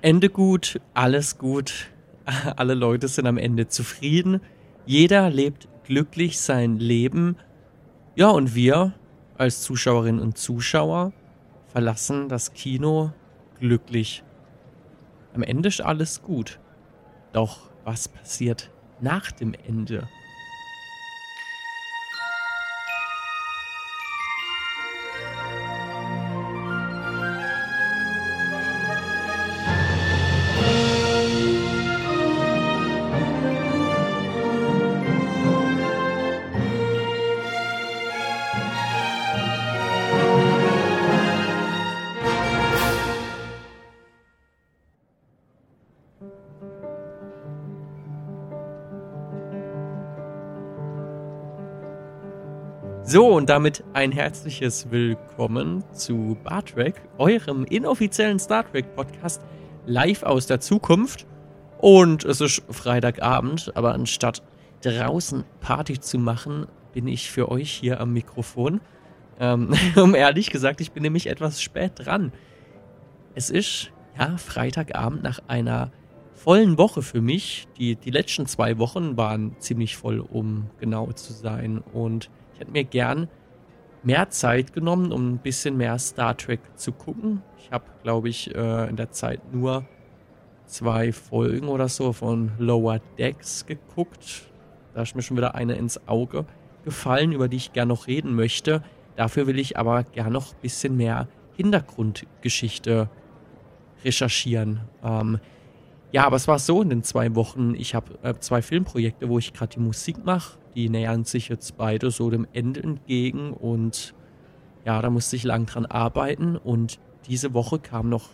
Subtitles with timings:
[0.00, 1.88] Ende gut, alles gut,
[2.56, 4.40] alle Leute sind am Ende zufrieden,
[4.86, 7.36] jeder lebt glücklich sein Leben.
[8.14, 8.94] Ja, und wir
[9.36, 11.12] als Zuschauerinnen und Zuschauer
[11.68, 13.12] verlassen das Kino
[13.58, 14.22] glücklich.
[15.34, 16.60] Am Ende ist alles gut.
[17.32, 18.70] Doch was passiert
[19.00, 20.08] nach dem Ende?
[53.10, 59.40] So, und damit ein herzliches Willkommen zu Bar Trek, eurem inoffiziellen Star Trek Podcast
[59.86, 61.26] live aus der Zukunft.
[61.78, 64.42] Und es ist Freitagabend, aber anstatt
[64.82, 68.82] draußen Party zu machen, bin ich für euch hier am Mikrofon.
[69.40, 72.30] Ähm, um ehrlich gesagt, ich bin nämlich etwas spät dran.
[73.34, 75.92] Es ist, ja, Freitagabend nach einer
[76.34, 77.68] vollen Woche für mich.
[77.78, 81.82] Die, die letzten zwei Wochen waren ziemlich voll, um genau zu sein.
[81.94, 83.28] Und ich hätte mir gern
[84.02, 87.40] mehr Zeit genommen, um ein bisschen mehr Star Trek zu gucken.
[87.56, 89.84] Ich habe, glaube ich, äh, in der Zeit nur
[90.66, 94.50] zwei Folgen oder so von Lower Decks geguckt.
[94.92, 96.46] Da ist mir schon wieder eine ins Auge
[96.84, 98.82] gefallen, über die ich gern noch reden möchte.
[99.14, 103.08] Dafür will ich aber gern noch ein bisschen mehr Hintergrundgeschichte
[104.04, 104.80] recherchieren.
[105.04, 105.38] Ähm,
[106.10, 107.76] ja, aber es war so in den zwei Wochen.
[107.76, 111.76] Ich habe äh, zwei Filmprojekte, wo ich gerade die Musik mache die nähern sich jetzt
[111.76, 114.14] beide so dem Ende entgegen und
[114.84, 118.28] ja, da musste ich lang dran arbeiten und diese Woche kam noch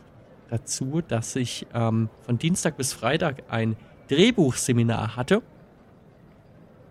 [0.51, 3.77] dazu, dass ich ähm, von Dienstag bis Freitag ein
[4.09, 5.41] Drehbuchseminar hatte,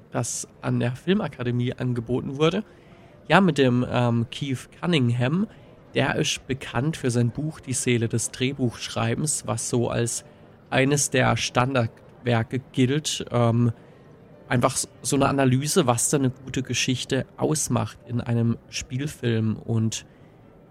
[0.09, 2.63] das an der Filmakademie angeboten wurde.
[3.27, 5.45] Ja, mit dem ähm, Keith Cunningham.
[5.93, 10.25] Der ist bekannt für sein Buch Die Seele des Drehbuchschreibens, was so als
[10.71, 13.23] eines der Standardwerke gilt.
[13.29, 13.71] Ähm,
[14.47, 19.57] einfach so eine Analyse, was da eine gute Geschichte ausmacht in einem Spielfilm.
[19.57, 20.05] Und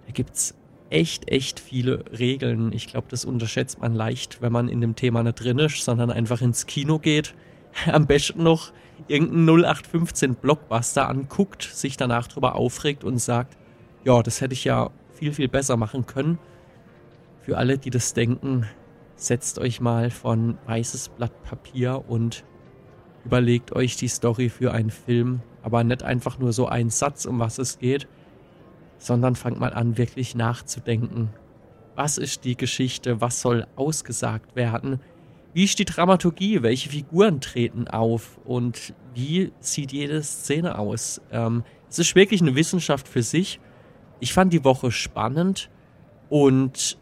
[0.06, 0.55] da gibt es
[0.91, 2.72] echt, echt viele Regeln.
[2.72, 6.11] Ich glaube, das unterschätzt man leicht, wenn man in dem Thema nicht drin ist, sondern
[6.11, 7.34] einfach ins Kino geht.
[7.87, 8.72] Am besten noch
[9.09, 13.56] irgendeinen 0815 Blockbuster anguckt, sich danach drüber aufregt und sagt,
[14.05, 16.38] ja, das hätte ich ja viel, viel besser machen können.
[17.41, 18.66] Für alle, die das denken,
[19.16, 22.44] setzt euch mal von weißes Blatt Papier und
[23.25, 27.38] Überlegt euch die Story für einen Film, aber nicht einfach nur so ein Satz, um
[27.38, 28.09] was es geht,
[28.99, 31.31] sondern fangt mal an, wirklich nachzudenken.
[31.94, 33.21] Was ist die Geschichte?
[33.21, 35.00] Was soll ausgesagt werden?
[35.55, 36.62] Wie ist die Dramaturgie?
[36.62, 38.38] Welche Figuren treten auf?
[38.44, 41.21] Und wie sieht jede Szene aus?
[41.31, 43.61] Ähm, es ist wirklich eine Wissenschaft für sich.
[44.19, 45.69] Ich fand die Woche spannend
[46.31, 46.97] und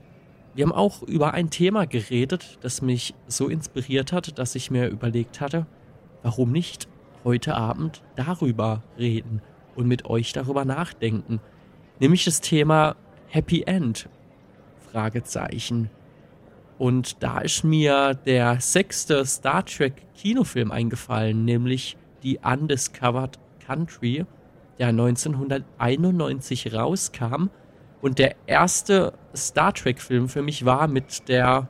[0.54, 4.88] wir haben auch über ein Thema geredet, das mich so inspiriert hat, dass ich mir
[4.88, 5.66] überlegt hatte,
[6.22, 6.88] warum nicht
[7.24, 9.42] heute Abend darüber reden
[9.74, 11.40] und mit euch darüber nachdenken?
[11.98, 12.96] Nämlich das Thema
[13.28, 14.08] Happy End.
[14.90, 15.90] Fragezeichen.
[16.78, 24.24] Und da ist mir der sechste Star Trek Kinofilm eingefallen, nämlich die Undiscovered Country,
[24.78, 27.50] der 1991 rauskam.
[28.00, 31.68] Und der erste Star Trek Film für mich war mit der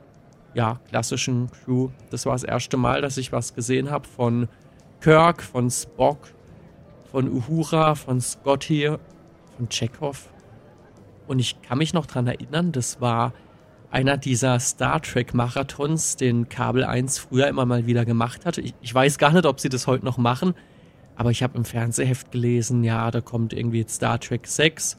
[0.53, 1.89] ja, klassischen Crew.
[2.09, 4.47] Das war das erste Mal, dass ich was gesehen habe von
[4.99, 6.19] Kirk, von Spock,
[7.11, 8.91] von Uhura, von Scotty,
[9.57, 10.29] von Chekhov.
[11.27, 13.33] Und ich kann mich noch daran erinnern, das war
[13.89, 18.61] einer dieser Star Trek Marathons, den Kabel 1 früher immer mal wieder gemacht hatte.
[18.61, 20.53] Ich, ich weiß gar nicht, ob sie das heute noch machen,
[21.15, 24.97] aber ich habe im Fernsehheft gelesen, ja, da kommt irgendwie jetzt Star Trek 6.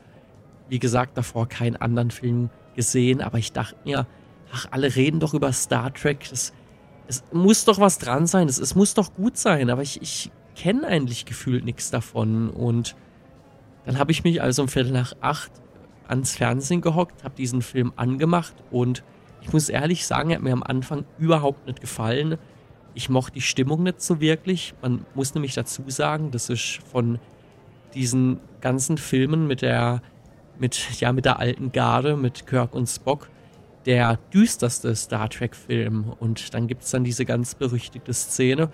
[0.68, 4.06] Wie gesagt, davor keinen anderen Film gesehen, aber ich dachte mir,
[4.52, 6.26] ach, alle reden doch über Star Trek.
[6.30, 6.52] Das,
[7.08, 8.48] es muss doch was dran sein.
[8.48, 9.70] Es, es muss doch gut sein.
[9.70, 12.50] Aber ich, ich kenne eigentlich gefühlt nichts davon.
[12.50, 12.94] Und
[13.84, 15.50] dann habe ich mich also um Viertel nach acht
[16.06, 19.02] ans Fernsehen gehockt, habe diesen Film angemacht und
[19.40, 22.38] ich muss ehrlich sagen, er hat mir am Anfang überhaupt nicht gefallen.
[22.94, 24.74] Ich mochte die Stimmung nicht so wirklich.
[24.82, 27.18] Man muss nämlich dazu sagen, das ist von
[27.94, 30.00] diesen ganzen Filmen mit der,
[30.58, 33.30] mit, ja, mit der alten Garde, mit Kirk und Spock,
[33.86, 36.12] der düsterste Star Trek-Film.
[36.20, 38.68] Und dann gibt es dann diese ganz berüchtigte Szene,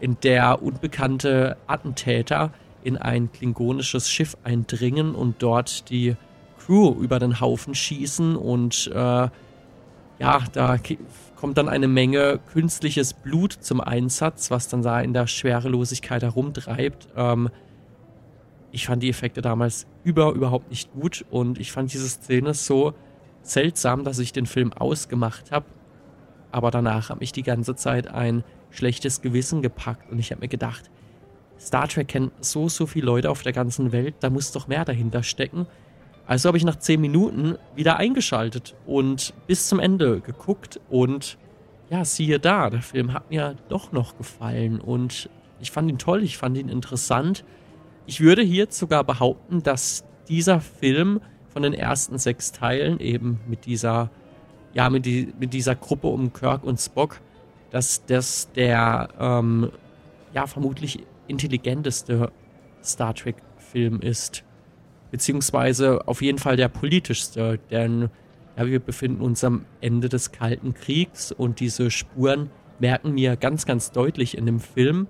[0.00, 2.52] in der unbekannte Attentäter
[2.84, 6.16] in ein klingonisches Schiff eindringen und dort die
[6.58, 9.28] Crew über den Haufen schießen und äh,
[10.20, 10.76] ja, da
[11.36, 17.08] kommt dann eine Menge künstliches Blut zum Einsatz, was dann da in der Schwerelosigkeit herumtreibt.
[17.16, 17.50] Ähm,
[18.72, 22.94] ich fand die Effekte damals über überhaupt nicht gut und ich fand diese Szene so
[23.42, 25.66] seltsam, dass ich den Film ausgemacht habe.
[26.50, 30.48] Aber danach hat mich die ganze Zeit ein schlechtes Gewissen gepackt und ich habe mir
[30.48, 30.90] gedacht,
[31.60, 34.84] Star Trek kennt so, so viele Leute auf der ganzen Welt, da muss doch mehr
[34.84, 35.66] dahinter stecken.
[36.26, 41.38] Also habe ich nach 10 Minuten wieder eingeschaltet und bis zum Ende geguckt und
[41.90, 45.30] ja, siehe da, der Film hat mir doch noch gefallen und
[45.60, 47.44] ich fand ihn toll, ich fand ihn interessant.
[48.06, 53.66] Ich würde hier sogar behaupten, dass dieser Film von den ersten sechs Teilen eben mit
[53.66, 54.10] dieser,
[54.74, 57.20] ja, mit, die, mit dieser Gruppe um Kirk und Spock,
[57.70, 59.70] dass das der, ähm,
[60.34, 62.30] ja, vermutlich intelligenteste
[62.82, 64.44] Star Trek-Film ist
[65.10, 68.10] beziehungsweise auf jeden Fall der politischste, denn
[68.56, 72.50] ja, wir befinden uns am Ende des Kalten Kriegs und diese Spuren
[72.80, 75.06] merken mir ganz, ganz deutlich in dem Film.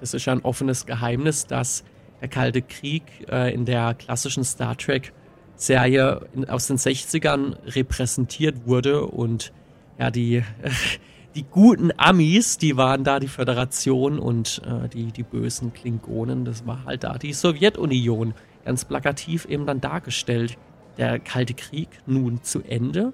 [0.00, 1.84] Das ist ja ein offenes Geheimnis, dass
[2.20, 5.12] der Kalte Krieg äh, in der klassischen Star Trek
[5.56, 9.52] Serie aus den 60ern repräsentiert wurde und
[9.98, 10.42] ja, die,
[11.34, 16.66] die guten Amis, die waren da die Föderation und äh, die, die bösen Klingonen, das
[16.66, 18.34] war halt da die Sowjetunion
[18.64, 20.58] ganz plakativ eben dann dargestellt.
[20.96, 23.12] Der Kalte Krieg nun zu Ende.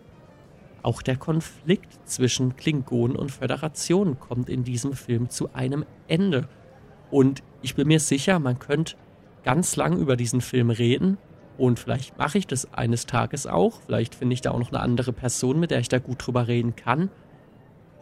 [0.83, 6.49] Auch der Konflikt zwischen Klingonen und Föderation kommt in diesem Film zu einem Ende.
[7.11, 8.97] Und ich bin mir sicher, man könnte
[9.45, 11.19] ganz lang über diesen Film reden.
[11.61, 13.83] Und vielleicht mache ich das eines Tages auch.
[13.85, 16.49] Vielleicht finde ich da auch noch eine andere Person, mit der ich da gut drüber
[16.49, 17.11] reden kann.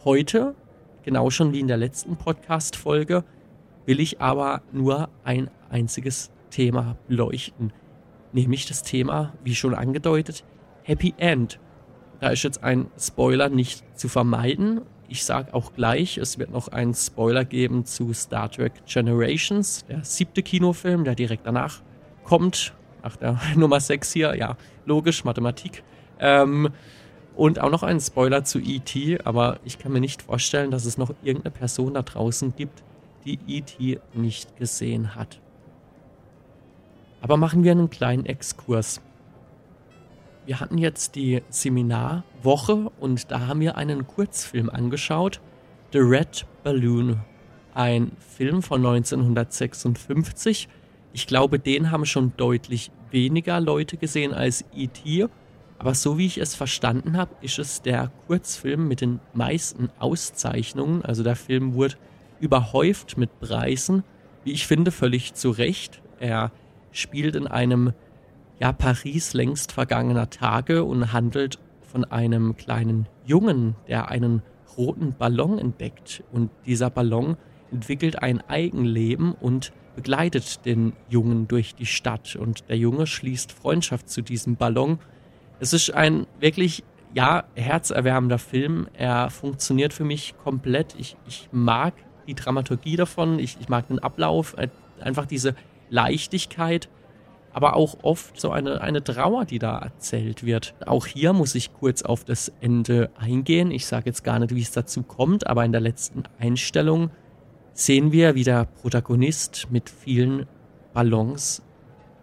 [0.04, 0.54] Heute,
[1.02, 3.24] genau schon wie in der letzten Podcast-Folge,
[3.84, 7.72] will ich aber nur ein einziges Thema beleuchten.
[8.32, 10.44] Nämlich das Thema, wie schon angedeutet,
[10.84, 11.58] Happy End.
[12.20, 14.82] Da ist jetzt ein Spoiler nicht zu vermeiden.
[15.08, 20.04] Ich sage auch gleich, es wird noch einen Spoiler geben zu Star Trek Generations, der
[20.04, 21.82] siebte Kinofilm, der direkt danach
[22.22, 22.72] kommt.
[23.02, 24.56] Nach der Nummer 6 hier, ja,
[24.86, 25.82] logisch, Mathematik.
[26.18, 26.70] Ähm,
[27.36, 30.98] und auch noch einen Spoiler zu E.T., aber ich kann mir nicht vorstellen, dass es
[30.98, 32.82] noch irgendeine Person da draußen gibt,
[33.24, 34.00] die E.T.
[34.14, 35.40] nicht gesehen hat.
[37.20, 39.00] Aber machen wir einen kleinen Exkurs.
[40.46, 45.40] Wir hatten jetzt die Seminarwoche und da haben wir einen Kurzfilm angeschaut.
[45.92, 47.20] The Red Balloon.
[47.74, 50.68] Ein Film von 1956.
[51.12, 55.26] Ich glaube, den haben schon deutlich weniger Leute gesehen als E.T.
[55.78, 61.02] Aber so wie ich es verstanden habe, ist es der Kurzfilm mit den meisten Auszeichnungen.
[61.04, 61.96] Also der Film wurde
[62.40, 64.02] überhäuft mit Preisen.
[64.44, 66.02] Wie ich finde, völlig zu Recht.
[66.18, 66.50] Er
[66.90, 67.92] spielt in einem
[68.60, 74.42] ja, Paris längst vergangener Tage und handelt von einem kleinen Jungen, der einen
[74.76, 76.24] roten Ballon entdeckt.
[76.32, 77.36] Und dieser Ballon
[77.70, 82.36] entwickelt ein Eigenleben und begleitet den Jungen durch die Stadt.
[82.36, 85.00] Und der Junge schließt Freundschaft zu diesem Ballon.
[85.58, 86.84] Es ist ein wirklich,
[87.14, 88.86] ja, herzerwärmender Film.
[88.92, 90.94] Er funktioniert für mich komplett.
[91.00, 91.94] Ich, ich mag
[92.28, 93.40] die Dramaturgie davon.
[93.40, 94.54] Ich, ich mag den Ablauf.
[95.00, 95.56] Einfach diese
[95.90, 96.88] Leichtigkeit,
[97.52, 100.76] aber auch oft so eine, eine Trauer, die da erzählt wird.
[100.86, 103.72] Auch hier muss ich kurz auf das Ende eingehen.
[103.72, 107.10] Ich sage jetzt gar nicht, wie es dazu kommt, aber in der letzten Einstellung
[107.78, 110.46] sehen wir, wie der Protagonist mit vielen
[110.92, 111.62] Ballons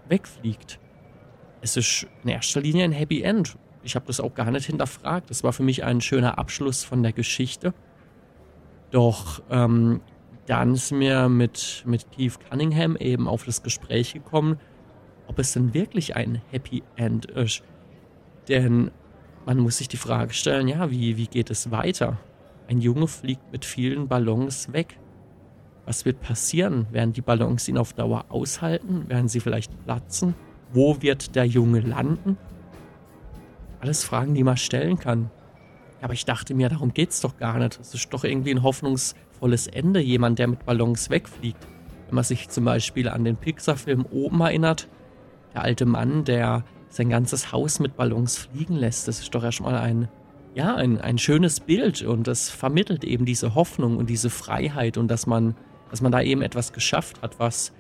[0.09, 0.79] wegfliegt.
[1.61, 3.55] Es ist in erster Linie ein Happy End.
[3.81, 5.29] Ich habe das auch gar nicht hinterfragt.
[5.29, 7.73] Das war für mich ein schöner Abschluss von der Geschichte.
[8.91, 10.01] Doch ähm,
[10.45, 14.59] dann sind wir mit, mit Keith Cunningham eben auf das Gespräch gekommen,
[15.27, 17.63] ob es denn wirklich ein Happy End ist.
[18.49, 18.91] Denn
[19.45, 22.17] man muss sich die Frage stellen, ja, wie, wie geht es weiter?
[22.67, 24.97] Ein Junge fliegt mit vielen Ballons weg.
[25.85, 26.87] Was wird passieren?
[26.91, 29.07] Werden die Ballons ihn auf Dauer aushalten?
[29.07, 30.33] Werden sie vielleicht platzen?
[30.73, 32.37] Wo wird der Junge landen?
[33.79, 35.29] Alles Fragen, die man stellen kann.
[36.01, 37.79] Aber ich dachte mir, darum geht es doch gar nicht.
[37.79, 41.67] Es ist doch irgendwie ein hoffnungs volles Ende, jemand, der mit Ballons wegfliegt.
[42.07, 44.87] Wenn man sich zum Beispiel an den Pixar-Film oben erinnert,
[45.53, 49.75] der alte Mann, der sein ganzes Haus mit Ballons fliegen lässt, das ist doch erstmal
[49.75, 50.07] ein,
[50.53, 55.09] ja, ein, ein schönes Bild und das vermittelt eben diese Hoffnung und diese Freiheit und
[55.09, 55.55] dass man,
[55.89, 57.73] dass man da eben etwas geschafft hat, was,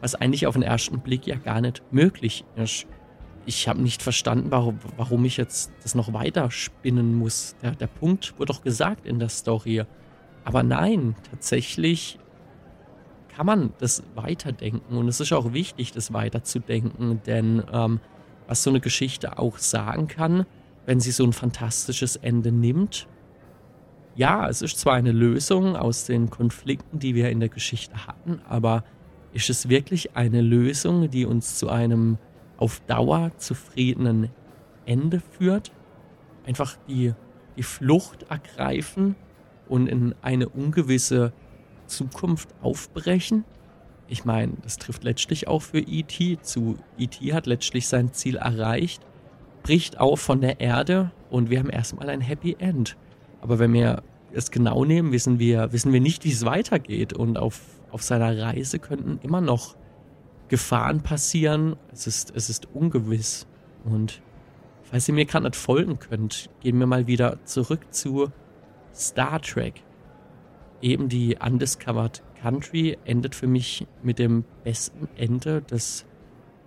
[0.00, 2.86] was eigentlich auf den ersten Blick ja gar nicht möglich ist.
[3.44, 7.56] Ich habe nicht verstanden, warum, warum ich jetzt das noch weiter spinnen muss.
[7.62, 9.84] Der, der Punkt wurde doch gesagt in der Story.
[10.44, 12.18] Aber nein, tatsächlich
[13.34, 18.00] kann man das weiterdenken und es ist auch wichtig, das weiterzudenken, denn ähm,
[18.46, 20.44] was so eine Geschichte auch sagen kann,
[20.84, 23.08] wenn sie so ein fantastisches Ende nimmt.
[24.14, 28.40] Ja, es ist zwar eine Lösung aus den Konflikten, die wir in der Geschichte hatten,
[28.46, 28.84] aber
[29.32, 32.18] ist es wirklich eine Lösung, die uns zu einem
[32.58, 34.28] auf Dauer zufriedenen
[34.84, 35.72] Ende führt?
[36.46, 37.14] Einfach die,
[37.56, 39.16] die Flucht ergreifen
[39.66, 41.32] und in eine ungewisse
[41.86, 43.44] Zukunft aufbrechen?
[44.08, 46.40] Ich meine, das trifft letztlich auch für E.T.
[46.42, 46.76] zu.
[46.98, 47.32] E.T.
[47.32, 49.02] hat letztlich sein Ziel erreicht,
[49.62, 52.98] bricht auf von der Erde und wir haben erstmal ein Happy End.
[53.42, 57.12] Aber wenn wir es genau nehmen, wissen wir, wissen wir nicht, wie es weitergeht.
[57.12, 59.76] Und auf, auf seiner Reise könnten immer noch
[60.48, 61.76] Gefahren passieren.
[61.92, 63.46] Es ist, es ist ungewiss.
[63.84, 64.22] Und
[64.84, 68.30] falls ihr mir gerade nicht folgen könnt, gehen wir mal wieder zurück zu
[68.94, 69.82] Star Trek.
[70.80, 76.06] Eben die Undiscovered Country endet für mich mit dem besten Ende des.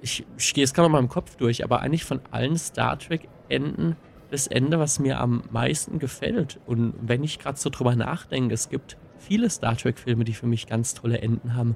[0.02, 3.96] Ich, ich gehe es gerade mal im Kopf durch, aber eigentlich von allen Star Trek-Enden
[4.36, 6.60] das Ende, was mir am meisten gefällt.
[6.66, 10.68] Und wenn ich gerade so drüber nachdenke, es gibt viele Star Trek-Filme, die für mich
[10.68, 11.76] ganz tolle Enden haben.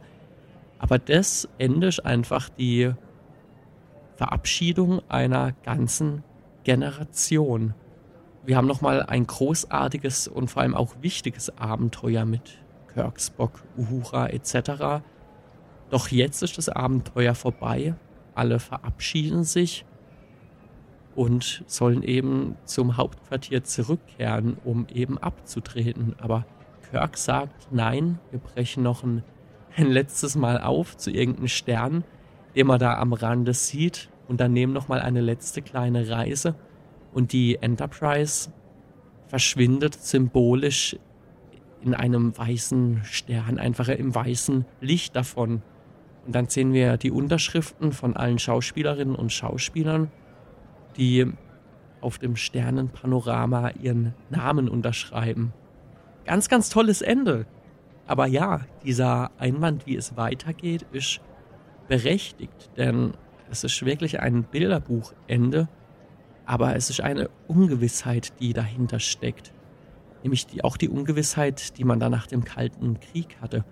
[0.77, 2.91] Aber das Ende ist einfach die
[4.15, 6.23] Verabschiedung einer ganzen
[6.63, 7.73] Generation.
[8.45, 12.59] Wir haben nochmal ein großartiges und vor allem auch wichtiges Abenteuer mit
[12.93, 15.01] Kirk, Spock, Uhura etc.
[15.89, 17.95] Doch jetzt ist das Abenteuer vorbei.
[18.35, 19.85] Alle verabschieden sich
[21.19, 26.15] und sollen eben zum Hauptquartier zurückkehren, um eben abzutreten.
[26.17, 26.45] Aber
[26.89, 29.25] Kirk sagt, nein, wir brechen noch ein,
[29.75, 32.05] ein letztes Mal auf zu irgendeinem Stern,
[32.55, 36.55] den man da am Rande sieht und dann nehmen noch mal eine letzte kleine Reise
[37.11, 38.51] und die Enterprise
[39.27, 40.95] verschwindet symbolisch
[41.81, 45.63] in einem weißen Stern, einfach im weißen Licht davon.
[46.25, 50.09] Und dann sehen wir die Unterschriften von allen Schauspielerinnen und Schauspielern
[50.97, 51.31] die
[52.01, 55.53] auf dem Sternenpanorama ihren Namen unterschreiben.
[56.25, 57.45] Ganz, ganz tolles Ende.
[58.07, 61.21] Aber ja, dieser Einwand, wie es weitergeht, ist
[61.87, 63.13] berechtigt, denn
[63.51, 65.67] es ist wirklich ein Bilderbuchende,
[66.45, 69.53] aber es ist eine Ungewissheit, die dahinter steckt.
[70.23, 73.63] Nämlich die, auch die Ungewissheit, die man da nach dem Kalten Krieg hatte.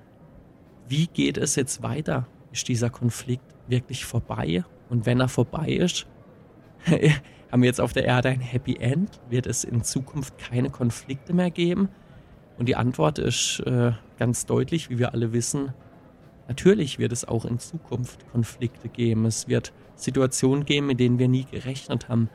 [0.88, 2.28] Wie geht es jetzt weiter?
[2.52, 4.64] Ist dieser Konflikt wirklich vorbei?
[4.90, 6.08] Und wenn er vorbei ist,
[7.52, 9.20] haben wir jetzt auf der Erde ein Happy End?
[9.30, 11.90] Wird es in Zukunft keine Konflikte mehr geben?
[12.58, 15.74] Und die Antwort ist äh, ganz deutlich, wie wir alle wissen,
[16.48, 19.26] natürlich wird es auch in Zukunft Konflikte geben.
[19.26, 22.30] Es wird Situationen geben, mit denen wir nie gerechnet haben.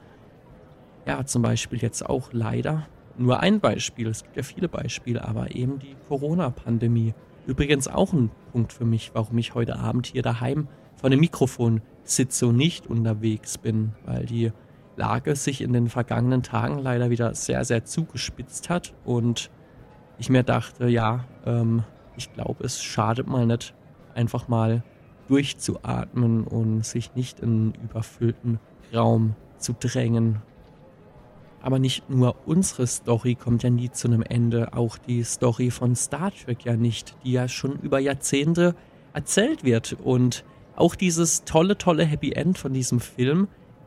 [1.06, 2.87] Ja, zum Beispiel jetzt auch leider
[3.18, 4.09] nur ein Beispiel.
[4.09, 7.14] Es gibt ja viele Beispiele, aber eben die Corona-Pandemie.
[7.47, 10.68] Übrigens auch ein Punkt für mich, warum ich heute Abend hier daheim
[11.02, 14.52] vor dem Mikrofon sitze und nicht unterwegs bin, weil die
[14.97, 18.94] Lage sich in den vergangenen Tagen leider wieder sehr, sehr zugespitzt hat.
[19.04, 19.50] Und
[20.18, 21.82] ich mir dachte, ja, ähm,
[22.16, 23.75] ich glaube, es schadet mal nicht,
[24.14, 24.85] einfach mal
[25.26, 28.61] durchzuatmen und sich nicht in einen überfüllten
[28.94, 30.40] Raum zu drängen.
[31.62, 35.97] Aber nicht nur unsere Story kommt ja nie zu einem Ende, auch die Story von
[35.97, 38.76] Star Trek ja nicht, die ja schon über Jahrzehnte
[39.14, 39.97] erzählt wird.
[40.04, 40.44] Und
[40.82, 43.46] auch dieses tolle, tolle Happy End von diesem Film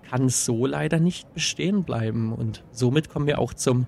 [0.10, 2.32] kann so leider nicht bestehen bleiben.
[2.32, 3.86] Und somit kommen wir auch zum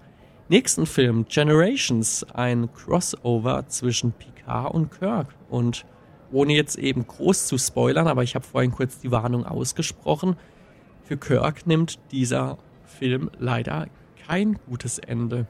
[0.50, 5.34] nächsten Film, Generations, ein Crossover zwischen Picard und Kirk.
[5.50, 5.86] Und
[6.34, 10.36] ohne jetzt eben groß zu spoilern, aber ich habe vorhin kurz die Warnung ausgesprochen,
[11.06, 13.88] für Kirk nimmt dieser Film leider
[14.28, 15.48] kein gutes Ende.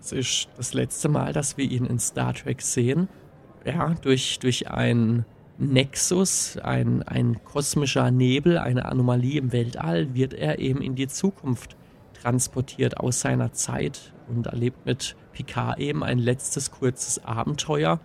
[0.00, 3.08] Es ist das letzte Mal, dass wir ihn in Star Trek sehen.
[3.64, 5.24] Ja, durch, durch ein
[5.60, 11.76] Nexus, ein, ein kosmischer Nebel, eine Anomalie im Weltall, wird er eben in die Zukunft
[12.22, 18.00] transportiert aus seiner Zeit und erlebt mit Picard eben ein letztes kurzes Abenteuer,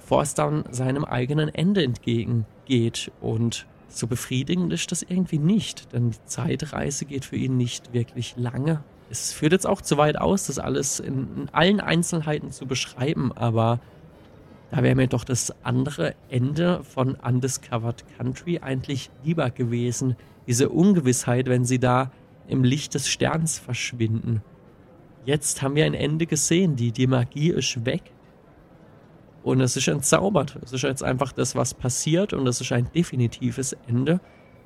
[0.00, 3.10] bevor es dann seinem eigenen Ende entgegengeht.
[3.22, 8.34] Und so befriedigend ist das irgendwie nicht, denn die Zeitreise geht für ihn nicht wirklich
[8.36, 8.84] lange.
[9.08, 13.32] Es führt jetzt auch zu weit aus, das alles in, in allen Einzelheiten zu beschreiben,
[13.32, 13.80] aber
[14.70, 20.16] da wäre mir doch das andere Ende von Undiscovered Country eigentlich lieber gewesen.
[20.46, 22.12] Diese Ungewissheit, wenn sie da
[22.46, 24.42] im Licht des Sterns verschwinden.
[25.24, 28.12] Jetzt haben wir ein Ende gesehen, die, die Magie ist weg.
[29.42, 30.58] Und es ist entzaubert.
[30.62, 34.20] Es ist jetzt einfach das, was passiert und es ist ein definitives Ende,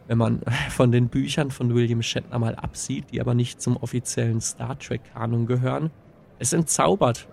[0.07, 4.41] wenn man von den Büchern von William Shatner mal absieht, die aber nicht zum offiziellen
[4.41, 5.91] Star Trek-Kanon gehören.
[6.39, 7.29] Es entzaubert,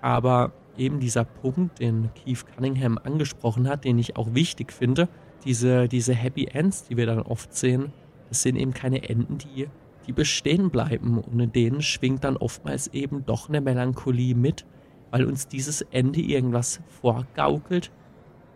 [0.00, 5.08] aber eben dieser Punkt, den Keith Cunningham angesprochen hat, den ich auch wichtig finde,
[5.44, 7.92] diese, diese Happy Ends, die wir dann oft sehen,
[8.28, 9.68] das sind eben keine Enden, die,
[10.06, 14.66] die bestehen bleiben und in denen schwingt dann oftmals eben doch eine Melancholie mit,
[15.10, 17.92] weil uns dieses Ende irgendwas vorgaukelt,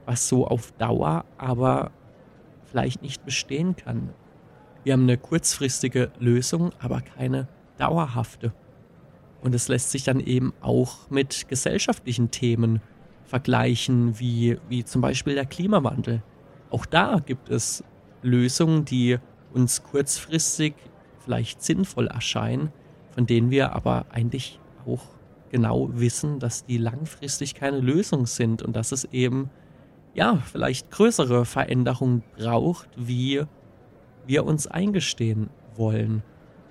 [0.06, 1.92] was so auf Dauer aber
[2.64, 4.10] vielleicht nicht bestehen kann.
[4.82, 7.48] Wir haben eine kurzfristige Lösung, aber keine
[7.78, 8.52] dauerhafte.
[9.42, 12.80] Und es lässt sich dann eben auch mit gesellschaftlichen Themen
[13.24, 16.22] vergleichen, wie, wie zum Beispiel der Klimawandel.
[16.70, 17.82] Auch da gibt es
[18.22, 19.18] Lösungen, die
[19.52, 20.74] uns kurzfristig
[21.24, 22.72] vielleicht sinnvoll erscheinen,
[23.12, 25.02] von denen wir aber eigentlich auch
[25.50, 29.50] genau wissen, dass die langfristig keine Lösung sind und dass es eben
[30.14, 33.42] ja vielleicht größere Veränderungen braucht, wie
[34.26, 36.22] wir uns eingestehen wollen.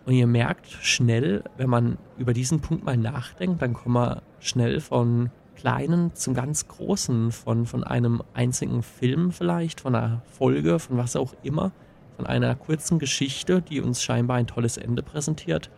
[0.09, 4.79] Und ihr merkt schnell, wenn man über diesen Punkt mal nachdenkt, dann kommen wir schnell
[4.79, 10.97] von kleinen zum ganz großen, von, von einem einzigen Film vielleicht, von einer Folge, von
[10.97, 11.73] was auch immer,
[12.15, 15.69] von einer kurzen Geschichte, die uns scheinbar ein tolles Ende präsentiert,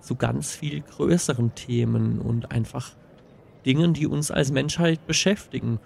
[0.00, 2.92] zu ganz viel größeren Themen und einfach
[3.66, 5.80] Dingen, die uns als Menschheit beschäftigen.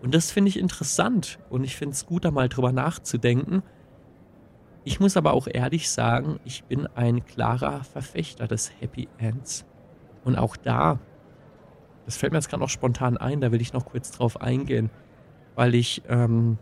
[0.00, 3.62] Und das finde ich interessant und ich finde es gut, da mal drüber nachzudenken.
[4.86, 9.66] Ich muss aber auch ehrlich sagen, ich bin ein klarer Verfechter des Happy Ends.
[10.22, 11.00] Und auch da,
[12.04, 14.90] das fällt mir jetzt gerade noch spontan ein, da will ich noch kurz drauf eingehen,
[15.56, 16.58] weil ich, ähm,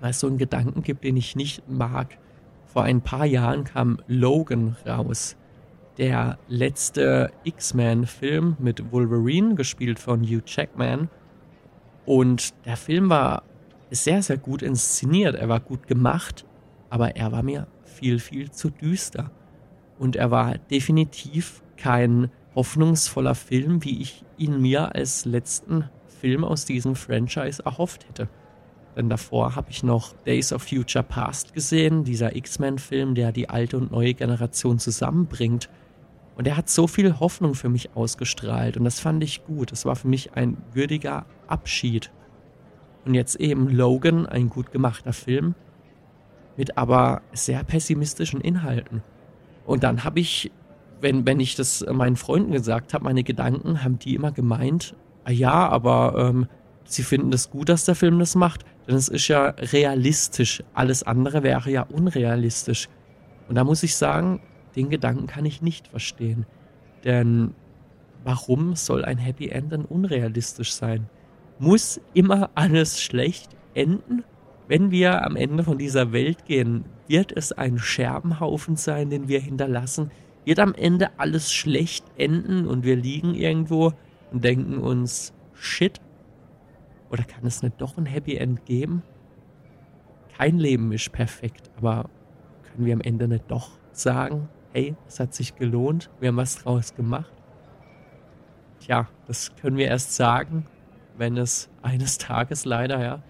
[0.00, 2.18] weil es so einen Gedanken gibt, den ich nicht mag.
[2.64, 5.36] Vor ein paar Jahren kam Logan raus
[5.98, 11.08] der letzte X-Men-Film mit Wolverine, gespielt von Hugh Jackman.
[12.06, 13.44] Und der Film war
[13.92, 15.36] sehr, sehr gut inszeniert.
[15.36, 16.44] Er war gut gemacht,
[16.90, 19.30] aber er war mir viel, viel zu düster.
[19.98, 25.88] Und er war definitiv kein hoffnungsvoller Film, wie ich ihn mir als letzten
[26.20, 28.28] Film aus diesem Franchise erhofft hätte.
[28.96, 33.76] Denn davor habe ich noch Days of Future Past gesehen, dieser X-Men-Film, der die alte
[33.76, 35.68] und neue Generation zusammenbringt
[36.36, 39.72] und er hat so viel Hoffnung für mich ausgestrahlt und das fand ich gut.
[39.72, 42.12] Das war für mich ein würdiger Abschied.
[43.06, 45.54] Und jetzt eben Logan, ein gut gemachter Film
[46.56, 49.02] mit aber sehr pessimistischen Inhalten.
[49.66, 50.50] Und dann habe ich,
[51.00, 55.30] wenn, wenn ich das meinen Freunden gesagt habe, meine Gedanken, haben die immer gemeint, ah
[55.30, 56.46] ja, aber ähm,
[56.84, 60.62] sie finden es das gut, dass der Film das macht, denn es ist ja realistisch.
[60.72, 62.88] Alles andere wäre ja unrealistisch.
[63.48, 64.40] Und da muss ich sagen,
[64.76, 66.46] den Gedanken kann ich nicht verstehen.
[67.04, 67.54] Denn
[68.24, 71.08] warum soll ein Happy End dann unrealistisch sein?
[71.58, 74.24] Muss immer alles schlecht enden?
[74.68, 79.40] Wenn wir am Ende von dieser Welt gehen, wird es ein Scherbenhaufen sein, den wir
[79.40, 80.10] hinterlassen?
[80.44, 83.92] Wird am Ende alles schlecht enden und wir liegen irgendwo
[84.32, 86.00] und denken uns, shit?
[87.10, 89.02] Oder kann es nicht doch ein Happy End geben?
[90.36, 92.10] Kein Leben ist perfekt, aber
[92.64, 96.56] können wir am Ende nicht doch sagen, hey, es hat sich gelohnt, wir haben was
[96.56, 97.32] draus gemacht.
[98.80, 100.66] Tja, das können wir erst sagen,
[101.16, 103.22] wenn es eines Tages leider, ja,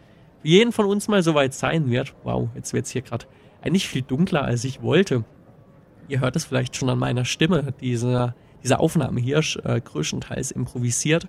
[0.47, 2.15] jeden von uns mal soweit sein wird.
[2.23, 3.27] Wow, jetzt wird es hier gerade
[3.63, 5.25] eigentlich viel dunkler, als ich wollte.
[6.09, 11.29] Ihr hört es vielleicht schon an meiner Stimme, diese, diese Aufnahme hier äh, größtenteils improvisiert.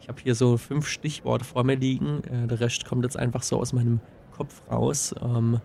[0.00, 2.22] Ich habe hier so fünf Stichworte vor mir liegen.
[2.24, 5.14] Äh, der Rest kommt jetzt einfach so aus meinem Kopf raus.
[5.22, 5.60] Ähm,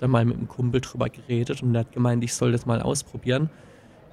[0.00, 2.82] da mal mit einem Kumpel drüber geredet und der hat gemeint, ich soll das mal
[2.82, 3.50] ausprobieren.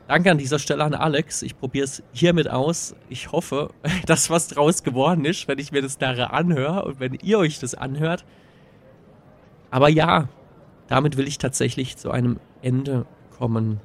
[0.09, 1.43] Danke an dieser Stelle an Alex.
[1.43, 2.95] Ich probiere es hiermit aus.
[3.09, 3.69] Ich hoffe,
[4.07, 7.59] dass was draus geworden ist, wenn ich mir das nachher anhöre und wenn ihr euch
[7.59, 8.25] das anhört.
[9.69, 10.27] Aber ja,
[10.87, 13.05] damit will ich tatsächlich zu einem Ende
[13.37, 13.81] kommen.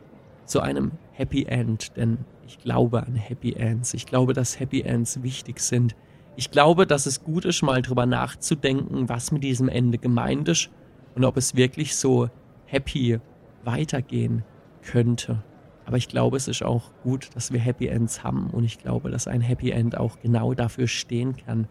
[0.47, 1.95] Zu einem Happy End.
[1.99, 3.93] Denn ich glaube an Happy Ends.
[3.93, 5.95] Ich glaube, dass Happy Ends wichtig sind.
[6.37, 10.71] Ich glaube, dass es gut ist, mal drüber nachzudenken, was mit diesem Ende gemeint ist
[11.17, 12.31] und ob es wirklich so
[12.65, 13.19] happy
[13.63, 14.43] weitergehen
[14.81, 15.43] könnte.
[15.87, 18.51] Aber ich glaube, es ist auch gut, dass wir Happy Ends haben.
[18.51, 21.69] Und ich glaube, dass ein Happy End auch genau dafür stehen kann.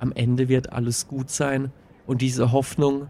[0.00, 1.72] Am Ende wird alles gut sein.
[2.06, 3.08] Und diese Hoffnung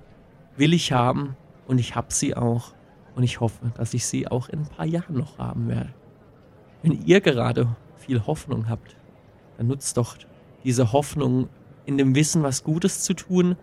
[0.56, 1.36] will ich haben.
[1.66, 2.74] Und ich habe sie auch.
[3.14, 5.94] Und ich hoffe, dass ich sie auch in ein paar Jahren noch haben werde.
[6.82, 8.96] Wenn ihr gerade viel Hoffnung habt,
[9.56, 10.16] dann nutzt doch
[10.64, 11.48] diese Hoffnung
[11.86, 13.56] in dem Wissen, was Gutes zu tun.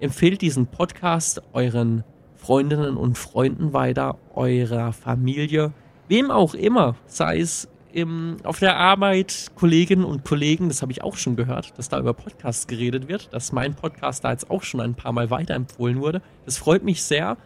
[0.00, 5.72] Empfehlt diesen Podcast euren Freundinnen und Freunden weiter, eurer Familie,
[6.08, 11.02] wem auch immer, sei es im, auf der Arbeit, Kolleginnen und Kollegen, das habe ich
[11.02, 14.62] auch schon gehört, dass da über Podcasts geredet wird, dass mein Podcast da jetzt auch
[14.62, 16.20] schon ein paar Mal weiterempfohlen wurde.
[16.44, 17.38] Das freut mich sehr.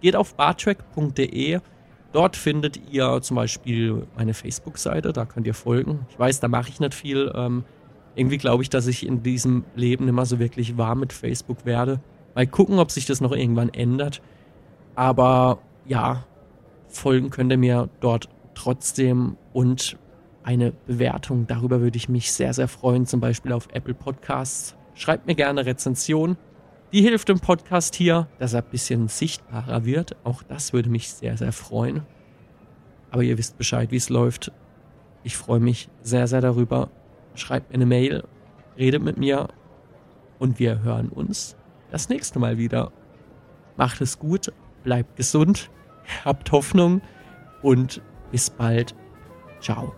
[0.00, 1.60] Geht auf bartrack.de.
[2.12, 6.06] Dort findet ihr zum Beispiel meine Facebook-Seite, da könnt ihr folgen.
[6.10, 7.32] Ich weiß, da mache ich nicht viel.
[7.34, 7.64] Ähm,
[8.16, 12.00] irgendwie glaube ich, dass ich in diesem Leben immer so wirklich warm mit Facebook werde.
[12.34, 14.20] Mal gucken, ob sich das noch irgendwann ändert.
[14.96, 16.24] Aber ja,
[16.96, 19.98] folgen könnt ihr mir dort trotzdem und
[20.42, 21.46] eine Bewertung.
[21.46, 24.76] Darüber würde ich mich sehr, sehr freuen, zum Beispiel auf Apple Podcasts.
[24.94, 26.36] Schreibt mir gerne Rezension.
[26.92, 30.16] Die hilft dem Podcast hier, dass er ein bisschen sichtbarer wird.
[30.24, 32.02] Auch das würde mich sehr, sehr freuen.
[33.10, 34.52] Aber ihr wisst Bescheid, wie es läuft.
[35.22, 36.90] Ich freue mich sehr, sehr darüber.
[37.34, 38.24] Schreibt mir eine Mail,
[38.76, 39.48] redet mit mir
[40.38, 41.56] und wir hören uns
[41.90, 42.92] das nächste Mal wieder.
[43.76, 44.52] Macht es gut,
[44.82, 45.70] bleibt gesund,
[46.24, 47.02] habt Hoffnung
[47.62, 48.94] und bis bald.
[49.60, 49.94] Ciao.